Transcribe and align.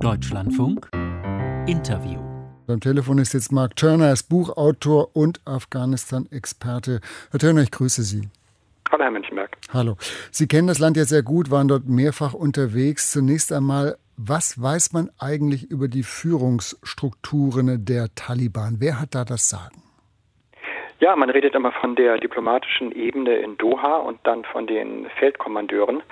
Deutschlandfunk 0.00 0.88
Interview. 1.66 2.20
Beim 2.66 2.78
Telefon 2.78 3.18
ist 3.18 3.34
jetzt 3.34 3.50
Mark 3.50 3.74
Turner, 3.74 4.06
er 4.06 4.12
ist 4.12 4.28
Buchautor 4.28 5.16
und 5.16 5.40
Afghanistan-Experte. 5.44 7.00
Herr 7.32 7.40
Turner, 7.40 7.62
ich 7.62 7.70
grüße 7.72 8.02
Sie. 8.02 8.28
Hallo, 8.92 9.02
Herr 9.02 9.10
Münchenberg. 9.10 9.56
Hallo. 9.72 9.96
Sie 10.30 10.46
kennen 10.46 10.68
das 10.68 10.78
Land 10.78 10.96
ja 10.96 11.04
sehr 11.04 11.22
gut, 11.22 11.50
waren 11.50 11.66
dort 11.66 11.88
mehrfach 11.88 12.34
unterwegs. 12.34 13.10
Zunächst 13.10 13.52
einmal, 13.52 13.96
was 14.16 14.62
weiß 14.62 14.92
man 14.92 15.10
eigentlich 15.18 15.70
über 15.70 15.88
die 15.88 16.04
Führungsstrukturen 16.04 17.84
der 17.84 18.14
Taliban? 18.14 18.76
Wer 18.78 19.00
hat 19.00 19.14
da 19.16 19.24
das 19.24 19.48
Sagen? 19.48 19.82
Ja, 21.00 21.14
man 21.14 21.30
redet 21.30 21.54
immer 21.54 21.70
von 21.70 21.94
der 21.94 22.18
diplomatischen 22.18 22.90
Ebene 22.90 23.36
in 23.36 23.56
Doha 23.56 23.98
und 23.98 24.18
dann 24.24 24.44
von 24.44 24.66
den 24.66 25.06
Feldkommandeuren. 25.18 26.02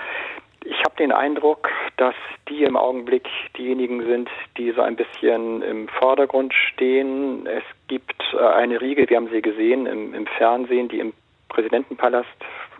Ich 0.69 0.79
habe 0.85 0.97
den 0.99 1.13
Eindruck, 1.13 1.71
dass 1.97 2.15
die 2.49 2.65
im 2.65 2.77
Augenblick 2.77 3.29
diejenigen 3.57 4.05
sind, 4.05 4.29
die 4.57 4.73
so 4.73 4.83
ein 4.83 4.97
bisschen 4.97 5.63
im 5.63 5.89
Vordergrund 5.89 6.53
stehen. 6.55 7.47
Es 7.47 7.63
gibt 7.87 8.23
äh, 8.33 8.39
eine 8.39 8.81
Riege, 8.81 9.09
wir 9.09 9.17
haben 9.17 9.31
sie 9.31 9.43
gesehen 9.43 9.87
im, 9.87 10.13
im 10.13 10.27
Fernsehen, 10.27 10.89
die 10.89 10.99
im 10.99 11.13
Präsidentenpalast 11.49 12.29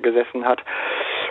gesessen 0.03 0.45
hat. 0.45 0.63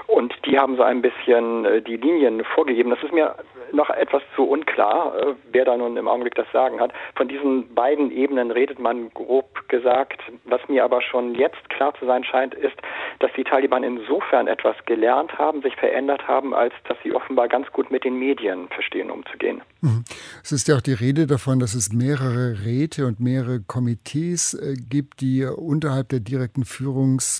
Und 0.07 0.33
die 0.45 0.57
haben 0.57 0.75
so 0.75 0.83
ein 0.83 1.01
bisschen 1.01 1.65
äh, 1.65 1.81
die 1.81 1.97
Linien 1.97 2.43
vorgegeben. 2.43 2.91
Das 2.91 3.01
ist 3.03 3.11
mir 3.11 3.35
noch 3.71 3.89
etwas 3.89 4.21
zu 4.35 4.43
unklar, 4.43 5.17
äh, 5.17 5.33
wer 5.51 5.65
da 5.65 5.75
nun 5.75 5.97
im 5.97 6.07
Augenblick 6.07 6.35
das 6.35 6.45
Sagen 6.51 6.79
hat. 6.79 6.91
Von 7.15 7.27
diesen 7.27 7.73
beiden 7.73 8.11
Ebenen 8.11 8.51
redet 8.51 8.79
man 8.79 9.09
grob 9.13 9.67
gesagt. 9.67 10.21
Was 10.45 10.61
mir 10.67 10.83
aber 10.83 11.01
schon 11.01 11.35
jetzt 11.35 11.69
klar 11.69 11.93
zu 11.99 12.05
sein 12.05 12.23
scheint, 12.23 12.53
ist, 12.53 12.75
dass 13.19 13.31
die 13.35 13.43
Taliban 13.43 13.83
insofern 13.83 14.47
etwas 14.47 14.75
gelernt 14.85 15.37
haben, 15.37 15.61
sich 15.61 15.75
verändert 15.75 16.27
haben, 16.27 16.53
als 16.53 16.73
dass 16.87 16.97
sie 17.03 17.13
offenbar 17.13 17.47
ganz 17.47 17.71
gut 17.71 17.91
mit 17.91 18.03
den 18.03 18.19
Medien 18.19 18.67
verstehen, 18.69 19.09
umzugehen. 19.09 19.61
Mhm. 19.81 20.03
Es 20.43 20.51
ist 20.51 20.67
ja 20.67 20.75
auch 20.75 20.81
die 20.81 20.93
Rede 20.93 21.25
davon, 21.25 21.59
dass 21.59 21.73
es 21.73 21.91
mehrere 21.91 22.63
Räte 22.63 23.07
und 23.07 23.19
mehrere 23.19 23.61
Komitees 23.61 24.53
äh, 24.53 24.75
gibt, 24.75 25.21
die 25.21 25.45
unterhalb 25.45 26.09
der 26.09 26.19
direkten 26.19 26.63
Führungs 26.63 27.39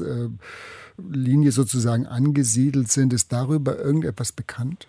Linie 0.98 1.52
sozusagen 1.52 2.08
angesiedelt 2.08 2.88
sind. 2.90 3.14
Ist 3.14 3.32
darüber 3.32 3.78
irgendetwas 3.78 4.32
bekannt? 4.32 4.88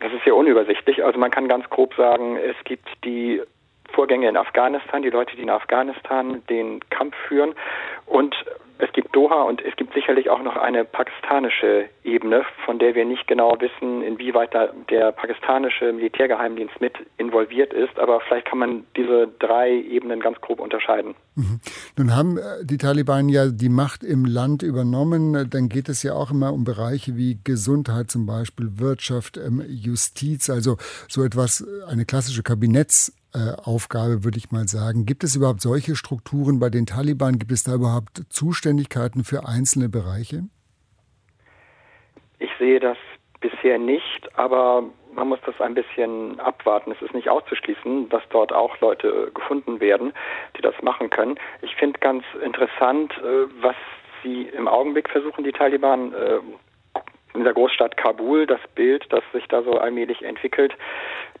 Das 0.00 0.12
ist 0.12 0.24
sehr 0.24 0.36
unübersichtlich. 0.36 1.04
Also 1.04 1.18
man 1.18 1.30
kann 1.30 1.48
ganz 1.48 1.68
grob 1.70 1.94
sagen, 1.94 2.36
es 2.36 2.56
gibt 2.64 2.88
die 3.04 3.40
Vorgänge 3.92 4.28
in 4.28 4.36
Afghanistan, 4.36 5.02
die 5.02 5.10
Leute, 5.10 5.36
die 5.36 5.42
in 5.42 5.50
Afghanistan 5.50 6.42
den 6.50 6.80
Kampf 6.90 7.14
führen 7.28 7.54
und 8.06 8.34
es 8.78 8.92
gibt 8.92 9.14
Doha 9.14 9.42
und 9.42 9.64
es 9.64 9.76
gibt 9.76 9.94
sicherlich 9.94 10.30
auch 10.30 10.42
noch 10.42 10.56
eine 10.56 10.84
pakistanische 10.84 11.88
Ebene, 12.02 12.42
von 12.64 12.78
der 12.78 12.94
wir 12.94 13.04
nicht 13.04 13.26
genau 13.26 13.56
wissen, 13.60 14.02
inwieweit 14.02 14.52
der 14.90 15.12
pakistanische 15.12 15.92
Militärgeheimdienst 15.92 16.80
mit 16.80 16.94
involviert 17.16 17.72
ist. 17.72 17.98
Aber 17.98 18.20
vielleicht 18.20 18.46
kann 18.46 18.58
man 18.58 18.84
diese 18.96 19.28
drei 19.38 19.70
Ebenen 19.72 20.20
ganz 20.20 20.40
grob 20.40 20.60
unterscheiden. 20.60 21.14
Mhm. 21.36 21.60
Nun 21.96 22.16
haben 22.16 22.38
äh, 22.38 22.64
die 22.64 22.78
Taliban 22.78 23.28
ja 23.28 23.46
die 23.46 23.68
Macht 23.68 24.02
im 24.02 24.24
Land 24.24 24.62
übernommen. 24.62 25.48
Dann 25.48 25.68
geht 25.68 25.88
es 25.88 26.02
ja 26.02 26.14
auch 26.14 26.30
immer 26.30 26.52
um 26.52 26.64
Bereiche 26.64 27.16
wie 27.16 27.38
Gesundheit 27.42 28.10
zum 28.10 28.26
Beispiel, 28.26 28.78
Wirtschaft, 28.78 29.36
ähm, 29.36 29.62
Justiz, 29.68 30.50
also 30.50 30.76
so 31.08 31.24
etwas, 31.24 31.64
eine 31.88 32.04
klassische 32.04 32.42
Kabinetts 32.42 33.08
äh, 33.08 33.23
Aufgabe, 33.64 34.24
würde 34.24 34.38
ich 34.38 34.50
mal 34.50 34.68
sagen. 34.68 35.06
Gibt 35.06 35.24
es 35.24 35.36
überhaupt 35.36 35.60
solche 35.60 35.96
Strukturen 35.96 36.60
bei 36.60 36.70
den 36.70 36.86
Taliban? 36.86 37.38
Gibt 37.38 37.52
es 37.52 37.64
da 37.64 37.74
überhaupt 37.74 38.22
Zuständigkeiten 38.28 39.24
für 39.24 39.46
einzelne 39.46 39.88
Bereiche? 39.88 40.44
Ich 42.38 42.50
sehe 42.58 42.80
das 42.80 42.96
bisher 43.40 43.78
nicht, 43.78 44.28
aber 44.38 44.84
man 45.14 45.28
muss 45.28 45.38
das 45.46 45.60
ein 45.60 45.74
bisschen 45.74 46.40
abwarten. 46.40 46.92
Es 46.92 47.02
ist 47.02 47.14
nicht 47.14 47.28
auszuschließen, 47.28 48.08
dass 48.08 48.22
dort 48.30 48.52
auch 48.52 48.78
Leute 48.80 49.30
gefunden 49.34 49.80
werden, 49.80 50.12
die 50.56 50.62
das 50.62 50.74
machen 50.82 51.10
können. 51.10 51.38
Ich 51.62 51.74
finde 51.76 52.00
ganz 52.00 52.24
interessant, 52.42 53.12
äh, 53.18 53.46
was 53.60 53.76
sie 54.22 54.42
im 54.42 54.68
Augenblick 54.68 55.08
versuchen, 55.10 55.44
die 55.44 55.52
Taliban 55.52 56.12
äh, 56.12 56.40
in 57.34 57.44
der 57.44 57.52
Großstadt 57.52 57.96
Kabul, 57.96 58.46
das 58.46 58.60
Bild, 58.74 59.06
das 59.10 59.22
sich 59.32 59.46
da 59.48 59.62
so 59.62 59.72
allmählich 59.72 60.22
entwickelt, 60.22 60.74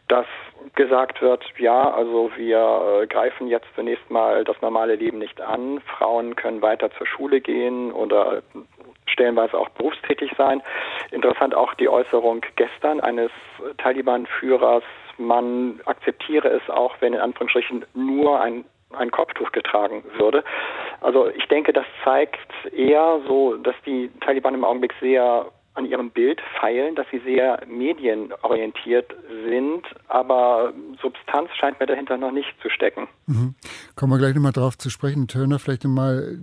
dass 0.08 0.26
gesagt 0.74 1.20
wird, 1.22 1.44
ja, 1.58 1.90
also 1.92 2.30
wir 2.36 3.02
äh, 3.02 3.06
greifen 3.06 3.48
jetzt 3.48 3.66
zunächst 3.74 4.10
mal 4.10 4.44
das 4.44 4.60
normale 4.60 4.96
Leben 4.96 5.18
nicht 5.18 5.40
an. 5.40 5.80
Frauen 5.80 6.36
können 6.36 6.62
weiter 6.62 6.90
zur 6.92 7.06
Schule 7.06 7.40
gehen 7.40 7.92
oder 7.92 8.42
stellenweise 9.06 9.58
auch 9.58 9.68
berufstätig 9.70 10.32
sein. 10.36 10.62
Interessant 11.10 11.54
auch 11.54 11.74
die 11.74 11.88
Äußerung 11.88 12.40
gestern 12.56 13.00
eines 13.00 13.30
Taliban-Führers, 13.78 14.84
man 15.18 15.80
akzeptiere 15.84 16.48
es 16.48 16.68
auch, 16.68 16.96
wenn 17.00 17.14
in 17.14 17.20
Anführungsstrichen 17.20 17.84
nur 17.94 18.40
ein 18.40 18.64
ein 18.96 19.10
Kopftuch 19.10 19.50
getragen 19.50 20.04
würde. 20.18 20.44
Also 21.00 21.28
ich 21.28 21.46
denke, 21.46 21.72
das 21.72 21.86
zeigt 22.04 22.38
eher 22.72 23.20
so, 23.26 23.56
dass 23.56 23.74
die 23.84 24.10
Taliban 24.20 24.54
im 24.54 24.64
Augenblick 24.64 24.94
sehr 25.00 25.46
an 25.74 25.86
ihrem 25.86 26.10
Bild 26.10 26.40
feilen, 26.60 26.94
dass 26.94 27.06
sie 27.10 27.18
sehr 27.18 27.60
medienorientiert 27.66 29.12
sind, 29.48 29.82
aber 30.06 30.72
Substanz 31.02 31.50
scheint 31.58 31.80
mir 31.80 31.86
dahinter 31.86 32.16
noch 32.16 32.30
nicht 32.30 32.48
zu 32.62 32.70
stecken. 32.70 33.08
Mhm. 33.26 33.54
Kommen 33.96 34.12
wir 34.12 34.18
gleich 34.18 34.34
nochmal 34.34 34.52
drauf 34.52 34.78
zu 34.78 34.88
sprechen. 34.88 35.26
Turner, 35.26 35.58
vielleicht 35.58 35.82
nochmal 35.84 36.38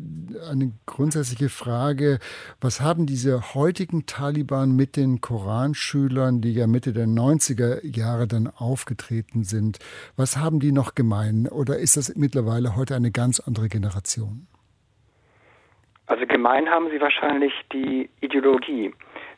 eine 0.49 0.73
grundsätzliche 0.85 1.47
Frage. 1.47 2.19
Was 2.59 2.81
haben 2.81 3.05
diese 3.05 3.55
heutigen 3.55 4.05
Taliban 4.05 4.75
mit 4.75 4.97
den 4.97 5.21
Koranschülern, 5.21 6.41
die 6.41 6.53
ja 6.53 6.67
Mitte 6.67 6.91
der 6.91 7.07
90er 7.07 7.79
Jahre 7.83 8.27
dann 8.27 8.47
aufgetreten 8.47 9.43
sind, 9.43 9.79
was 10.17 10.37
haben 10.37 10.59
die 10.59 10.73
noch 10.73 10.93
gemein? 10.93 11.47
Oder 11.47 11.77
ist 11.77 11.95
das 11.95 12.13
mittlerweile 12.15 12.75
heute 12.75 12.95
eine 12.95 13.11
ganz 13.11 13.39
andere 13.39 13.69
Generation? 13.69 14.47
Also 16.11 16.25
gemein 16.25 16.69
haben 16.69 16.89
sie 16.91 16.99
wahrscheinlich 16.99 17.53
die 17.71 18.09
Ideologie. 18.19 18.93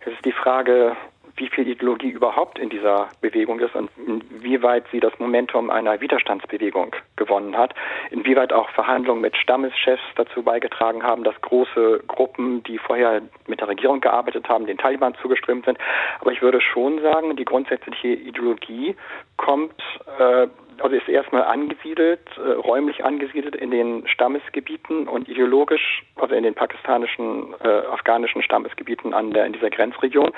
Es 0.06 0.14
ist 0.14 0.26
die 0.26 0.32
Frage, 0.32 0.96
wie 1.38 1.48
viel 1.48 1.68
Ideologie 1.68 2.10
überhaupt 2.10 2.60
in 2.60 2.70
dieser 2.70 3.10
Bewegung 3.22 3.60
ist 3.60 3.76
und 3.76 3.90
inwieweit 4.06 4.86
sie 4.92 5.00
das 5.00 5.18
Momentum 5.20 5.70
einer 5.70 6.00
Widerstandsbewegung 6.00 6.96
gewonnen 7.16 7.58
hat, 7.58 7.74
inwieweit 8.12 8.54
auch 8.54 8.70
Verhandlungen 8.72 9.22
mit 9.22 9.36
Stammeschefs 9.38 10.04
dazu 10.16 10.44
beigetragen 10.44 11.04
haben, 11.04 11.24
dass 11.24 11.40
große 11.42 12.04
Gruppen, 12.08 12.64
die 12.64 12.78
vorher 12.78 13.22
mit 13.48 13.60
der 13.60 13.68
Regierung 13.68 14.02
gearbeitet 14.02 14.48
haben, 14.50 14.66
den 14.66 14.78
Taliban 14.78 15.16
zugeströmt 15.22 15.66
sind. 15.66 15.78
Aber 16.20 16.32
ich 16.32 16.42
würde 16.42 16.62
schon 16.62 17.02
sagen, 17.02 17.36
die 17.36 17.46
grundsätzliche 17.46 18.10
Ideologie 18.10 18.96
kommt 19.38 19.82
äh, 20.20 20.48
also 20.80 20.96
ist 20.96 21.08
erstmal 21.08 21.44
angesiedelt, 21.44 22.22
äh, 22.38 22.52
räumlich 22.52 23.04
angesiedelt 23.04 23.56
in 23.56 23.72
den 23.72 24.08
Stammesgebieten 24.08 25.08
und 25.08 25.28
ideologisch, 25.30 26.04
also 26.16 26.36
in 26.36 26.44
den 26.44 26.56
pakistanischen, 26.56 27.54
äh, 27.64 27.68
afghanischen 27.68 28.42
Stammesgebieten 28.42 29.14
an 29.14 29.32
der, 29.32 29.46
in 29.46 29.54
dieser 29.54 29.70
Grenzregion. 29.70 30.32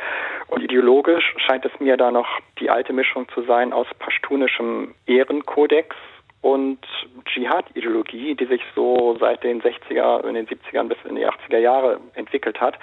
Und 0.47 0.63
ideologisch 0.63 1.35
scheint 1.37 1.65
es 1.65 1.71
mir 1.79 1.97
da 1.97 2.11
noch 2.11 2.27
die 2.59 2.69
alte 2.69 2.93
Mischung 2.93 3.27
zu 3.29 3.43
sein 3.43 3.73
aus 3.73 3.87
pashtunischem 3.99 4.93
Ehrenkodex 5.05 5.95
und 6.41 6.79
Dschihad-Ideologie, 7.25 8.35
die 8.35 8.45
sich 8.45 8.61
so 8.75 9.17
seit 9.19 9.43
den 9.43 9.61
60er, 9.61 10.27
in 10.27 10.35
den 10.35 10.47
70ern 10.47 10.87
bis 10.87 10.97
in 11.03 11.15
die 11.15 11.25
80er 11.25 11.57
Jahre 11.57 11.99
entwickelt 12.13 12.61
hat. 12.61 12.77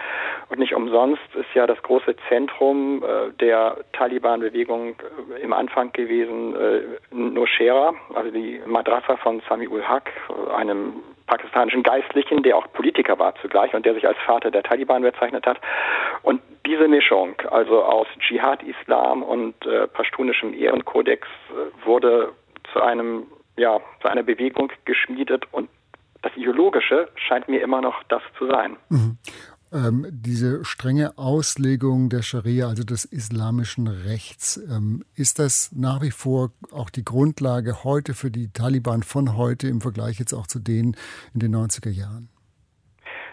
Und 0.49 0.59
nicht 0.59 0.75
umsonst 0.75 1.23
ist 1.35 1.55
ja 1.55 1.67
das 1.67 1.81
große 1.83 2.17
Zentrum 2.29 3.05
äh, 3.05 3.33
der 3.39 3.77
Taliban-Bewegung 3.93 4.97
äh, 5.37 5.43
im 5.43 5.53
Anfang 5.53 5.93
gewesen 5.93 6.57
äh, 6.57 6.81
Noshera, 7.15 7.95
also 8.15 8.31
die 8.31 8.61
Madrasa 8.67 9.17
von 9.19 9.41
Sami 9.49 9.69
ul 9.69 9.83
Haq, 9.83 10.11
einem 10.57 10.95
pakistanischen 11.27 11.83
Geistlichen, 11.83 12.43
der 12.43 12.57
auch 12.57 12.71
Politiker 12.73 13.19
war 13.19 13.35
zugleich 13.37 13.73
und 13.75 13.87
der 13.87 13.95
sich 13.95 14.07
als 14.07 14.19
Vater 14.27 14.51
der 14.51 14.63
Taliban 14.63 15.03
bezeichnet 15.03 15.47
hat. 15.47 15.59
Und 16.23 16.43
diese 16.67 16.89
Mischung, 16.89 17.35
also 17.51 17.83
aus 17.83 18.07
Dschihad-Islam 18.19 19.23
und 19.23 19.55
äh, 19.67 19.87
pashtunischem 19.89 20.53
Ehrenkodex, 20.53 21.27
äh, 21.27 21.87
wurde 21.87 22.33
zu 22.73 22.83
einem 22.83 23.27
ja, 23.57 23.81
zu 24.01 24.09
einer 24.09 24.23
Bewegung 24.23 24.73
geschmiedet 24.85 25.45
und 25.53 25.69
das 26.23 26.33
Ideologische 26.37 27.09
scheint 27.17 27.49
mir 27.49 27.63
immer 27.63 27.81
noch 27.81 28.03
das 28.05 28.23
zu 28.39 28.47
sein. 28.47 28.77
Mhm. 28.89 29.19
Ähm, 29.73 30.07
diese 30.11 30.65
strenge 30.67 31.17
Auslegung 31.17 32.11
der 32.11 32.21
Scharia, 32.21 32.67
also 32.67 32.85
des 32.85 33.07
islamischen 33.07 33.87
Rechts, 33.89 34.59
ähm, 34.71 35.03
ist 35.17 35.39
das 35.39 35.73
nach 35.75 36.03
wie 36.03 36.11
vor 36.11 36.51
auch 36.73 36.91
die 36.91 37.05
Grundlage 37.05 37.83
heute 37.83 38.13
für 38.13 38.31
die 38.31 38.53
Taliban 38.53 39.03
von 39.03 39.37
heute 39.37 39.69
im 39.69 39.81
Vergleich 39.81 40.19
jetzt 40.19 40.35
auch 40.35 40.47
zu 40.47 40.59
denen 40.59 40.95
in 41.33 41.41
den 41.41 41.55
90er 41.55 41.91
Jahren? 41.91 42.29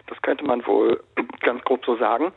Das 0.07 0.21
könnte 0.21 0.45
man 0.45 0.66
wohl 0.66 1.04
ganz 1.42 1.62
grob 1.66 1.83
so 1.86 1.98
sagen. 1.98 2.31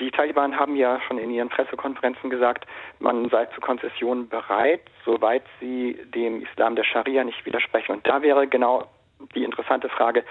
Die 0.00 0.10
Taliban 0.10 0.58
haben 0.58 0.76
ja 0.76 1.00
schon 1.02 1.18
in 1.18 1.30
ihren 1.30 1.48
Pressekonferenzen 1.48 2.30
gesagt, 2.30 2.66
man 2.98 3.28
sei 3.28 3.46
zu 3.46 3.60
Konzessionen 3.60 4.28
bereit, 4.28 4.82
soweit 5.04 5.44
sie 5.60 5.98
dem 6.14 6.42
Islam 6.42 6.74
der 6.74 6.84
Scharia 6.84 7.22
nicht 7.22 7.46
widersprechen. 7.46 7.92
Und 7.92 8.06
da 8.06 8.22
wäre 8.22 8.46
genau 8.48 8.86
die 9.34 9.44
interessante 9.44 9.88
Frage, 9.88 10.24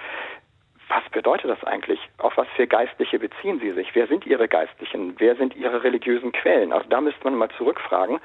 was 0.88 1.02
bedeutet 1.10 1.50
das 1.50 1.64
eigentlich? 1.64 1.98
Auf 2.18 2.36
was 2.36 2.46
für 2.56 2.66
Geistliche 2.66 3.18
beziehen 3.18 3.58
sie 3.58 3.72
sich? 3.72 3.94
Wer 3.94 4.06
sind 4.06 4.26
ihre 4.26 4.48
Geistlichen? 4.48 5.14
Wer 5.18 5.36
sind 5.36 5.56
ihre 5.56 5.82
religiösen 5.82 6.32
Quellen? 6.32 6.72
Also 6.72 6.88
da 6.88 7.00
müsste 7.00 7.24
man 7.24 7.36
mal 7.36 7.48
zurückfragen. 7.56 8.20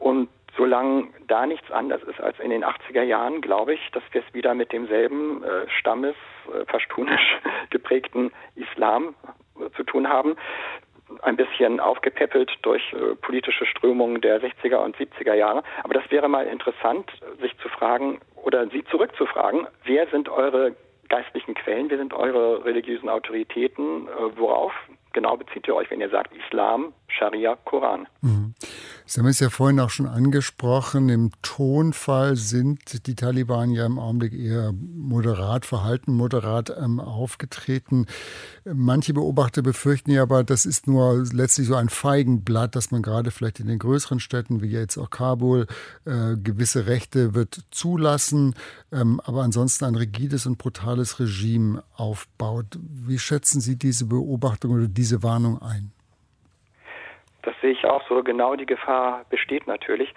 Und 0.00 0.28
solange 0.56 1.08
da 1.26 1.46
nichts 1.46 1.70
anders 1.70 2.02
ist 2.02 2.20
als 2.20 2.38
in 2.40 2.50
den 2.50 2.64
80er 2.64 3.02
Jahren, 3.02 3.40
glaube 3.40 3.74
ich, 3.74 3.90
dass 3.92 4.02
wir 4.12 4.22
es 4.26 4.34
wieder 4.34 4.54
mit 4.54 4.72
demselben 4.72 5.42
äh, 5.42 5.68
Stammes, 5.78 6.14
äh, 6.52 6.64
pashtunisch 6.64 7.38
geprägten 7.70 8.32
Islam 8.54 9.14
äh, 9.58 9.70
zu 9.76 9.82
tun 9.84 10.08
haben. 10.08 10.36
Ein 11.22 11.36
bisschen 11.36 11.80
aufgepäppelt 11.80 12.50
durch 12.62 12.82
äh, 12.92 13.14
politische 13.16 13.66
Strömungen 13.66 14.20
der 14.20 14.40
60er 14.40 14.76
und 14.76 14.96
70er 14.96 15.34
Jahre. 15.34 15.62
Aber 15.84 15.94
das 15.94 16.10
wäre 16.10 16.28
mal 16.28 16.46
interessant, 16.46 17.10
sich 17.40 17.56
zu 17.58 17.68
fragen 17.68 18.20
oder 18.34 18.66
Sie 18.68 18.84
zurückzufragen, 18.84 19.66
wer 19.84 20.06
sind 20.08 20.28
eure 20.28 20.74
geistlichen 21.08 21.54
Quellen, 21.54 21.90
wer 21.90 21.98
sind 21.98 22.14
eure 22.14 22.64
religiösen 22.64 23.08
Autoritäten, 23.08 24.08
äh, 24.08 24.36
worauf 24.36 24.72
genau 25.12 25.36
bezieht 25.36 25.68
ihr 25.68 25.74
euch, 25.74 25.90
wenn 25.90 26.00
ihr 26.00 26.08
sagt 26.08 26.34
Islam, 26.34 26.94
Scharia, 27.18 27.56
Koran? 27.64 28.06
Mhm. 28.20 28.54
Sie 29.04 29.20
haben 29.20 29.26
es 29.26 29.40
ja 29.40 29.50
vorhin 29.50 29.80
auch 29.80 29.90
schon 29.90 30.06
angesprochen, 30.06 31.08
im 31.08 31.32
Tonfall 31.42 32.36
sind 32.36 33.06
die 33.06 33.14
Taliban 33.14 33.70
ja 33.70 33.84
im 33.84 33.98
Augenblick 33.98 34.32
eher 34.32 34.72
moderat 34.72 35.66
verhalten, 35.66 36.14
moderat 36.14 36.72
ähm, 36.76 37.00
aufgetreten. 37.00 38.06
Manche 38.64 39.12
Beobachter 39.12 39.62
befürchten 39.62 40.12
ja 40.12 40.22
aber, 40.22 40.44
das 40.44 40.64
ist 40.64 40.86
nur 40.86 41.24
letztlich 41.32 41.66
so 41.66 41.74
ein 41.74 41.88
Feigenblatt, 41.88 42.74
dass 42.74 42.90
man 42.90 43.02
gerade 43.02 43.30
vielleicht 43.30 43.60
in 43.60 43.66
den 43.66 43.78
größeren 43.78 44.20
Städten, 44.20 44.62
wie 44.62 44.68
jetzt 44.68 44.96
auch 44.96 45.10
Kabul, 45.10 45.66
äh, 46.04 46.36
gewisse 46.36 46.86
Rechte 46.86 47.34
wird 47.34 47.60
zulassen, 47.70 48.54
ähm, 48.92 49.20
aber 49.24 49.42
ansonsten 49.42 49.84
ein 49.84 49.94
rigides 49.94 50.46
und 50.46 50.58
brutales 50.58 51.20
Regime 51.20 51.82
aufbaut. 51.94 52.78
Wie 52.80 53.18
schätzen 53.18 53.60
Sie 53.60 53.76
diese 53.76 54.06
Beobachtung 54.06 54.72
oder 54.72 54.88
diese 54.88 55.22
Warnung 55.22 55.60
ein? 55.60 55.92
Das 57.42 57.54
sehe 57.60 57.72
ich 57.72 57.84
auch 57.84 58.06
so. 58.08 58.22
Genau 58.22 58.54
die 58.56 58.66
Gefahr 58.66 59.24
besteht 59.28 59.66
natürlich, 59.66 60.14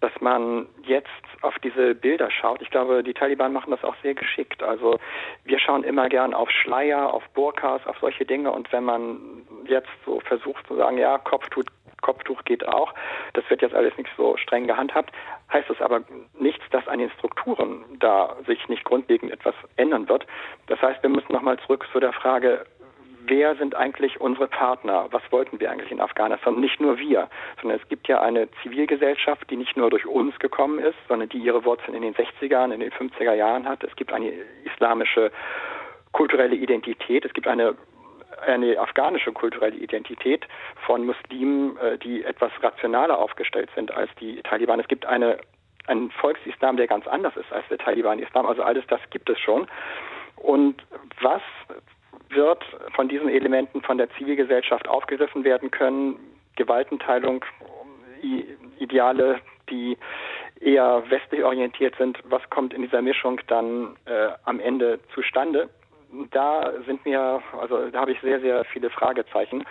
dass 0.00 0.12
man 0.20 0.66
jetzt 0.82 1.08
auf 1.42 1.58
diese 1.60 1.94
Bilder 1.94 2.30
schaut. 2.30 2.60
Ich 2.60 2.70
glaube, 2.70 3.02
die 3.02 3.14
Taliban 3.14 3.52
machen 3.52 3.70
das 3.70 3.82
auch 3.82 3.96
sehr 4.02 4.14
geschickt. 4.14 4.62
Also 4.62 4.98
wir 5.44 5.58
schauen 5.58 5.84
immer 5.84 6.08
gern 6.08 6.34
auf 6.34 6.50
Schleier, 6.50 7.12
auf 7.12 7.24
Burkas, 7.30 7.86
auf 7.86 7.96
solche 8.00 8.26
Dinge. 8.26 8.52
Und 8.52 8.70
wenn 8.72 8.84
man 8.84 9.18
jetzt 9.66 9.88
so 10.04 10.20
versucht 10.20 10.66
zu 10.66 10.76
sagen, 10.76 10.98
ja, 10.98 11.16
Kopftuch, 11.18 11.64
Kopftuch 12.02 12.44
geht 12.44 12.68
auch, 12.68 12.92
das 13.32 13.48
wird 13.48 13.62
jetzt 13.62 13.74
alles 13.74 13.96
nicht 13.96 14.10
so 14.16 14.36
streng 14.36 14.66
gehandhabt, 14.66 15.12
heißt 15.52 15.70
es 15.70 15.80
aber 15.80 16.02
nichts, 16.38 16.62
dass 16.70 16.86
an 16.88 16.98
den 16.98 17.10
Strukturen 17.10 17.84
da 17.98 18.36
sich 18.46 18.68
nicht 18.68 18.84
grundlegend 18.84 19.32
etwas 19.32 19.54
ändern 19.76 20.08
wird. 20.08 20.26
Das 20.66 20.80
heißt, 20.82 21.02
wir 21.02 21.10
müssen 21.10 21.32
nochmal 21.32 21.58
zurück 21.60 21.86
zu 21.92 22.00
der 22.00 22.12
Frage, 22.12 22.66
wer 23.26 23.56
sind 23.56 23.74
eigentlich 23.74 24.20
unsere 24.20 24.48
Partner? 24.48 25.06
Was 25.10 25.22
wollten 25.30 25.60
wir 25.60 25.70
eigentlich 25.70 25.90
in 25.90 26.00
Afghanistan? 26.00 26.60
Nicht 26.60 26.80
nur 26.80 26.98
wir, 26.98 27.28
sondern 27.60 27.80
es 27.80 27.88
gibt 27.88 28.08
ja 28.08 28.20
eine 28.20 28.48
Zivilgesellschaft, 28.62 29.50
die 29.50 29.56
nicht 29.56 29.76
nur 29.76 29.90
durch 29.90 30.06
uns 30.06 30.38
gekommen 30.38 30.78
ist, 30.78 30.96
sondern 31.08 31.28
die 31.28 31.38
ihre 31.38 31.64
Wurzeln 31.64 31.94
in 31.94 32.02
den 32.02 32.14
60er, 32.14 32.72
in 32.72 32.80
den 32.80 32.90
50er 32.90 33.34
Jahren 33.34 33.68
hat. 33.68 33.84
Es 33.84 33.94
gibt 33.96 34.12
eine 34.12 34.32
islamische 34.64 35.30
kulturelle 36.12 36.56
Identität. 36.56 37.24
Es 37.24 37.32
gibt 37.32 37.46
eine 37.46 37.76
eine 38.44 38.78
afghanische 38.78 39.32
kulturelle 39.32 39.76
Identität 39.76 40.46
von 40.84 41.06
Muslimen, 41.06 41.76
äh, 41.78 41.96
die 41.96 42.22
etwas 42.22 42.52
rationaler 42.62 43.18
aufgestellt 43.18 43.70
sind 43.74 43.90
als 43.90 44.10
die 44.20 44.42
Taliban. 44.42 44.78
Es 44.78 44.88
gibt 44.88 45.06
eine, 45.06 45.38
einen 45.86 46.10
Volksislam, 46.10 46.76
der 46.76 46.86
ganz 46.86 47.06
anders 47.06 47.34
ist 47.36 47.50
als 47.50 47.66
der 47.68 47.78
Taliban-Islam. 47.78 48.44
Also 48.44 48.62
alles 48.62 48.84
das 48.88 49.00
gibt 49.10 49.30
es 49.30 49.38
schon. 49.38 49.66
Und 50.36 50.82
was 51.20 51.40
wird 52.30 52.62
von 52.94 53.08
diesen 53.08 53.28
Elementen 53.28 53.82
von 53.82 53.98
der 53.98 54.10
Zivilgesellschaft 54.10 54.88
aufgegriffen 54.88 55.44
werden 55.44 55.70
können. 55.70 56.16
Gewaltenteilung, 56.56 57.44
Ideale, 58.78 59.40
die 59.70 59.96
eher 60.60 61.02
westlich 61.08 61.44
orientiert 61.44 61.94
sind, 61.98 62.18
was 62.24 62.42
kommt 62.50 62.72
in 62.72 62.82
dieser 62.82 63.02
Mischung 63.02 63.40
dann 63.46 63.96
äh, 64.06 64.28
am 64.44 64.60
Ende 64.60 65.00
zustande? 65.14 65.68
Da 66.30 66.72
sind 66.86 67.04
mir, 67.04 67.42
also 67.60 67.90
da 67.90 68.00
habe 68.00 68.12
ich 68.12 68.20
sehr, 68.20 68.40
sehr 68.40 68.64
viele 68.64 68.90
Fragezeichen, 68.90 69.64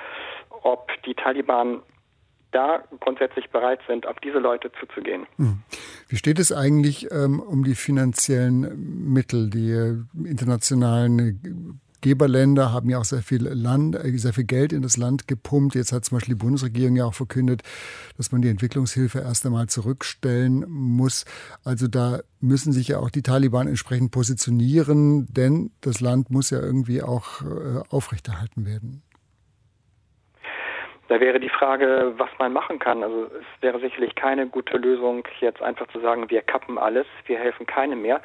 ob 0.61 0.91
die 1.05 1.15
Taliban 1.15 1.81
da 2.51 2.83
grundsätzlich 2.99 3.49
bereit 3.49 3.79
sind, 3.87 4.07
auf 4.07 4.17
diese 4.23 4.39
Leute 4.39 4.71
zuzugehen. 4.79 5.25
Hm. 5.37 5.63
Wie 6.07 6.15
steht 6.15 6.39
es 6.39 6.51
eigentlich 6.51 7.11
ähm, 7.11 7.39
um 7.39 7.63
die 7.63 7.75
finanziellen 7.75 9.11
Mittel, 9.11 9.49
die 9.49 10.03
internationalen 10.27 11.81
Geberländer 12.05 12.71
haben 12.71 12.87
ja 12.87 12.99
auch 12.99 13.03
sehr 13.03 13.23
viel 13.23 13.47
Land, 13.47 13.95
äh, 13.95 14.15
sehr 14.17 14.31
viel 14.31 14.43
Geld 14.43 14.71
in 14.73 14.83
das 14.83 14.95
Land 14.95 15.27
gepumpt. 15.27 15.73
Jetzt 15.73 15.91
hat 15.91 16.05
zum 16.05 16.17
Beispiel 16.17 16.35
die 16.35 16.43
Bundesregierung 16.43 16.95
ja 16.95 17.05
auch 17.05 17.15
verkündet, 17.15 17.63
dass 18.15 18.31
man 18.31 18.43
die 18.43 18.49
Entwicklungshilfe 18.49 19.21
erst 19.21 19.43
einmal 19.43 19.65
zurückstellen 19.69 20.65
muss. 20.69 21.25
Also 21.63 21.87
da 21.87 22.19
müssen 22.39 22.73
sich 22.73 22.89
ja 22.89 22.99
auch 22.99 23.09
die 23.09 23.23
Taliban 23.23 23.67
entsprechend 23.67 24.11
positionieren, 24.11 25.25
denn 25.33 25.71
das 25.81 25.99
Land 25.99 26.29
muss 26.29 26.51
ja 26.51 26.59
irgendwie 26.59 27.01
auch 27.01 27.41
äh, 27.41 27.81
aufrechterhalten 27.89 28.67
werden. 28.67 29.01
Da 31.07 31.19
wäre 31.19 31.39
die 31.39 31.49
Frage, 31.49 32.13
was 32.17 32.29
man 32.37 32.53
machen 32.53 32.77
kann. 32.77 33.01
Also 33.01 33.25
es 33.25 33.61
wäre 33.61 33.79
sicherlich 33.79 34.13
keine 34.13 34.45
gute 34.45 34.77
Lösung, 34.77 35.23
jetzt 35.39 35.61
einfach 35.61 35.87
zu 35.87 35.99
sagen, 36.01 36.29
wir 36.29 36.43
kappen 36.43 36.77
alles, 36.77 37.07
wir 37.25 37.39
helfen 37.39 37.65
keinem 37.65 38.03
mehr. 38.03 38.21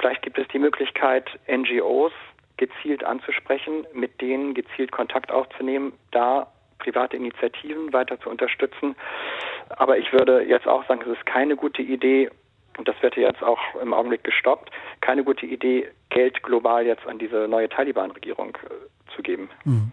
Vielleicht 0.00 0.22
gibt 0.22 0.38
es 0.38 0.48
die 0.48 0.58
Möglichkeit, 0.58 1.28
NGOs 1.48 2.12
gezielt 2.56 3.04
anzusprechen, 3.04 3.86
mit 3.92 4.20
denen 4.20 4.54
gezielt 4.54 4.92
Kontakt 4.92 5.30
aufzunehmen, 5.32 5.92
da 6.10 6.52
private 6.78 7.16
Initiativen 7.16 7.92
weiter 7.92 8.20
zu 8.20 8.28
unterstützen. 8.28 8.96
Aber 9.70 9.98
ich 9.98 10.12
würde 10.12 10.42
jetzt 10.42 10.66
auch 10.66 10.86
sagen, 10.86 11.02
es 11.02 11.18
ist 11.18 11.26
keine 11.26 11.56
gute 11.56 11.82
Idee, 11.82 12.30
und 12.78 12.88
das 12.88 12.96
wird 13.02 13.16
jetzt 13.16 13.42
auch 13.42 13.58
im 13.80 13.92
Augenblick 13.92 14.24
gestoppt, 14.24 14.70
keine 15.00 15.24
gute 15.24 15.46
Idee, 15.46 15.88
Geld 16.10 16.42
global 16.42 16.86
jetzt 16.86 17.06
an 17.06 17.18
diese 17.18 17.46
neue 17.48 17.68
Taliban-Regierung 17.68 18.56
äh, 18.64 19.14
zu 19.14 19.22
geben. 19.22 19.50
Mhm. 19.64 19.92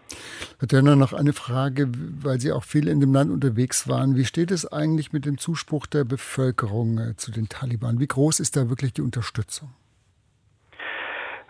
Herr 0.58 0.68
Dörner, 0.68 0.96
noch 0.96 1.12
eine 1.12 1.32
Frage, 1.32 1.88
weil 2.22 2.40
Sie 2.40 2.52
auch 2.52 2.64
viel 2.64 2.88
in 2.88 3.00
dem 3.00 3.12
Land 3.12 3.30
unterwegs 3.30 3.88
waren. 3.88 4.16
Wie 4.16 4.24
steht 4.24 4.50
es 4.50 4.70
eigentlich 4.70 5.12
mit 5.12 5.26
dem 5.26 5.38
Zuspruch 5.38 5.86
der 5.86 6.04
Bevölkerung 6.04 6.98
äh, 6.98 7.16
zu 7.16 7.30
den 7.30 7.48
Taliban? 7.48 8.00
Wie 8.00 8.06
groß 8.06 8.40
ist 8.40 8.56
da 8.56 8.68
wirklich 8.68 8.92
die 8.94 9.02
Unterstützung? 9.02 9.70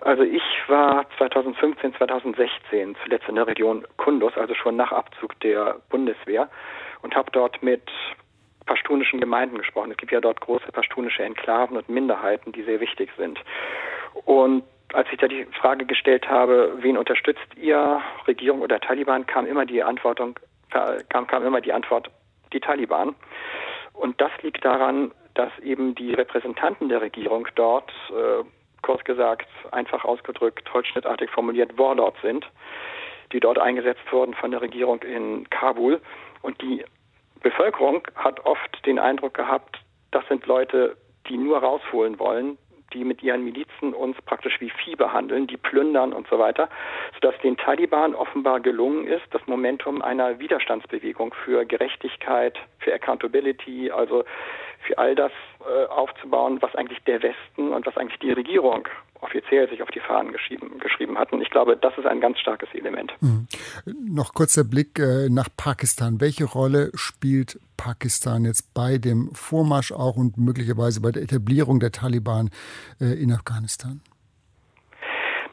Also 0.00 0.22
ich 0.22 0.42
war 0.68 1.06
2015, 1.18 1.94
2016 1.94 2.96
zuletzt 3.04 3.28
in 3.28 3.34
der 3.34 3.46
Region 3.46 3.86
Kundus, 3.96 4.36
also 4.36 4.54
schon 4.54 4.76
nach 4.76 4.92
Abzug 4.92 5.38
der 5.40 5.76
Bundeswehr 5.90 6.48
und 7.02 7.14
habe 7.14 7.30
dort 7.30 7.62
mit 7.62 7.82
pashtunischen 8.66 9.20
Gemeinden 9.20 9.58
gesprochen. 9.58 9.90
Es 9.90 9.96
gibt 9.96 10.12
ja 10.12 10.20
dort 10.20 10.40
große 10.40 10.72
pashtunische 10.72 11.22
Enklaven 11.22 11.76
und 11.76 11.88
Minderheiten, 11.88 12.52
die 12.52 12.62
sehr 12.62 12.80
wichtig 12.80 13.10
sind. 13.16 13.38
Und 14.24 14.64
als 14.92 15.08
ich 15.12 15.18
da 15.18 15.28
die 15.28 15.44
Frage 15.60 15.84
gestellt 15.86 16.28
habe, 16.28 16.78
wen 16.80 16.96
unterstützt 16.96 17.56
ihr, 17.56 18.00
Regierung 18.26 18.60
oder 18.60 18.80
Taliban, 18.80 19.26
kam 19.26 19.46
immer 19.46 19.66
die 19.66 19.82
Antwort, 19.82 20.20
kam, 20.70 21.26
kam 21.26 21.44
immer 21.44 21.60
die 21.60 21.72
Antwort, 21.72 22.10
die 22.52 22.60
Taliban. 22.60 23.14
Und 23.92 24.20
das 24.20 24.30
liegt 24.42 24.64
daran, 24.64 25.12
dass 25.34 25.56
eben 25.60 25.94
die 25.94 26.14
Repräsentanten 26.14 26.88
der 26.88 27.02
Regierung 27.02 27.46
dort 27.54 27.92
äh, 28.10 28.44
kurz 28.82 29.04
gesagt, 29.04 29.48
einfach 29.72 30.04
ausgedrückt, 30.04 30.72
holzschnittartig 30.72 31.30
formuliert, 31.30 31.78
Warlords 31.78 32.20
sind, 32.22 32.46
die 33.32 33.40
dort 33.40 33.58
eingesetzt 33.58 34.02
wurden 34.10 34.34
von 34.34 34.50
der 34.50 34.62
Regierung 34.62 35.02
in 35.02 35.48
Kabul. 35.50 36.00
Und 36.42 36.60
die 36.62 36.84
Bevölkerung 37.42 38.06
hat 38.14 38.44
oft 38.44 38.84
den 38.86 38.98
Eindruck 38.98 39.34
gehabt, 39.34 39.78
das 40.10 40.26
sind 40.28 40.46
Leute, 40.46 40.96
die 41.28 41.36
nur 41.36 41.58
rausholen 41.58 42.18
wollen, 42.18 42.58
die 42.92 43.04
mit 43.04 43.22
ihren 43.22 43.44
Milizen 43.44 43.94
uns 43.94 44.20
praktisch 44.22 44.60
wie 44.60 44.70
Vieh 44.70 44.96
behandeln, 44.96 45.46
die 45.46 45.56
plündern 45.56 46.12
und 46.12 46.28
so 46.28 46.38
weiter, 46.38 46.68
sodass 47.14 47.38
den 47.42 47.56
Taliban 47.56 48.14
offenbar 48.14 48.60
gelungen 48.60 49.06
ist, 49.06 49.24
das 49.30 49.46
Momentum 49.46 50.02
einer 50.02 50.38
Widerstandsbewegung 50.38 51.34
für 51.44 51.64
Gerechtigkeit, 51.64 52.58
für 52.78 52.92
Accountability, 52.92 53.90
also 53.90 54.24
für 54.86 54.98
all 54.98 55.14
das 55.14 55.32
äh, 55.60 55.86
aufzubauen, 55.86 56.58
was 56.60 56.74
eigentlich 56.74 57.02
der 57.04 57.22
Westen 57.22 57.72
und 57.72 57.86
was 57.86 57.96
eigentlich 57.96 58.18
die 58.20 58.32
Regierung 58.32 58.88
offiziell 59.20 59.68
sich 59.68 59.82
auf 59.82 59.90
die 59.90 60.00
Fahnen 60.00 60.32
geschrieben, 60.32 60.78
geschrieben 60.78 61.18
hatten. 61.18 61.40
Ich 61.40 61.50
glaube, 61.50 61.76
das 61.76 61.96
ist 61.98 62.06
ein 62.06 62.20
ganz 62.20 62.38
starkes 62.38 62.68
Element. 62.72 63.12
Mhm. 63.20 63.46
Noch 64.08 64.34
kurzer 64.34 64.64
Blick 64.64 64.98
äh, 64.98 65.28
nach 65.28 65.48
Pakistan. 65.56 66.20
Welche 66.20 66.44
Rolle 66.44 66.90
spielt 66.94 67.58
Pakistan 67.76 68.44
jetzt 68.44 68.72
bei 68.74 68.98
dem 68.98 69.30
Vormarsch 69.34 69.92
auch 69.92 70.16
und 70.16 70.36
möglicherweise 70.38 71.00
bei 71.00 71.10
der 71.10 71.22
Etablierung 71.22 71.80
der 71.80 71.92
Taliban 71.92 72.50
äh, 73.00 73.20
in 73.22 73.32
Afghanistan? 73.32 74.00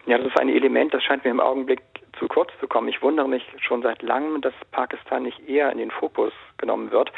Ja, 0.05 0.17
das 0.17 0.27
ist 0.27 0.39
ein 0.39 0.49
Element, 0.49 0.93
das 0.93 1.03
scheint 1.03 1.25
mir 1.25 1.31
im 1.31 1.41
Augenblick 1.41 1.81
zu 2.17 2.27
kurz 2.27 2.51
zu 2.59 2.67
kommen. 2.67 2.87
Ich 2.87 3.01
wundere 3.01 3.27
mich 3.27 3.43
schon 3.59 3.81
seit 3.81 4.01
langem, 4.01 4.41
dass 4.41 4.53
Pakistan 4.71 5.23
nicht 5.23 5.47
eher 5.47 5.71
in 5.71 5.77
den 5.77 5.91
Fokus 5.91 6.31
genommen 6.57 6.91
wird, 6.91 7.11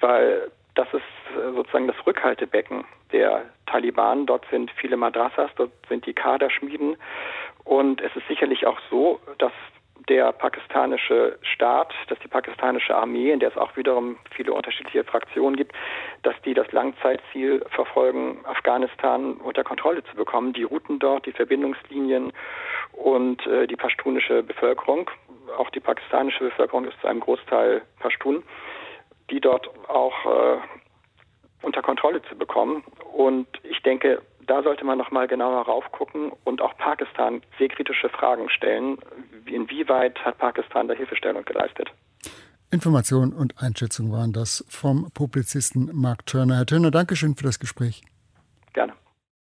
weil 0.00 0.50
das 0.74 0.88
ist 0.92 1.02
äh, 1.36 1.52
sozusagen 1.54 1.86
das 1.86 1.96
Rückhaltebecken 2.06 2.84
der 3.12 3.46
Taliban. 3.66 4.26
Dort 4.26 4.46
sind 4.50 4.70
viele 4.72 4.96
Madrassas, 4.96 5.50
dort 5.56 5.72
sind 5.88 6.06
die 6.06 6.14
Kaderschmieden. 6.14 6.96
Und 7.64 8.00
es 8.00 8.14
ist 8.16 8.26
sicherlich 8.28 8.66
auch 8.66 8.78
so, 8.90 9.20
dass 9.38 9.52
der 10.08 10.32
pakistanische 10.32 11.38
Staat, 11.42 11.94
dass 12.08 12.18
die 12.18 12.28
pakistanische 12.28 12.94
Armee, 12.96 13.30
in 13.30 13.38
der 13.38 13.50
es 13.50 13.56
auch 13.56 13.76
wiederum 13.76 14.16
viele 14.34 14.52
unterschiedliche 14.52 15.04
Fraktionen 15.04 15.56
gibt, 15.56 15.72
dass 16.22 16.34
die 16.44 16.54
das 16.54 16.70
Langzeitziel 16.72 17.64
verfolgen, 17.70 18.44
Afghanistan 18.44 19.34
unter 19.34 19.62
Kontrolle 19.62 20.02
zu 20.04 20.16
bekommen, 20.16 20.52
die 20.52 20.64
Routen 20.64 20.98
dort, 20.98 21.26
die 21.26 21.32
Verbindungslinien 21.32 22.32
und 22.92 23.46
äh, 23.46 23.66
die 23.66 23.76
pashtunische 23.76 24.42
Bevölkerung, 24.42 25.10
auch 25.56 25.70
die 25.70 25.80
pakistanische 25.80 26.44
Bevölkerung 26.44 26.86
ist 26.86 27.00
zu 27.00 27.06
einem 27.06 27.20
Großteil 27.20 27.82
Pashtun, 28.00 28.42
die 29.30 29.40
dort 29.40 29.70
auch 29.88 30.26
äh, 30.26 30.58
unter 31.62 31.82
Kontrolle 31.82 32.22
zu 32.22 32.36
bekommen. 32.36 32.82
Und 33.12 33.46
ich 33.62 33.82
denke, 33.82 34.22
da 34.46 34.62
sollte 34.62 34.84
man 34.84 34.98
nochmal 34.98 35.28
genauer 35.28 35.62
raufgucken 35.62 36.32
und 36.44 36.60
auch 36.60 36.76
Pakistan 36.76 37.42
sehr 37.58 37.68
kritische 37.68 38.08
Fragen 38.08 38.48
stellen. 38.50 38.98
Inwieweit 39.46 40.18
hat 40.24 40.38
Pakistan 40.38 40.88
da 40.88 40.94
Hilfestellung 40.94 41.44
geleistet? 41.44 41.90
Information 42.72 43.32
und 43.32 43.60
Einschätzung 43.62 44.12
waren 44.12 44.32
das 44.32 44.64
vom 44.68 45.10
Publizisten 45.12 45.90
Mark 45.92 46.26
Turner. 46.26 46.56
Herr 46.58 46.66
Turner, 46.66 46.90
Dankeschön 46.90 47.34
für 47.34 47.44
das 47.44 47.58
Gespräch. 47.58 48.02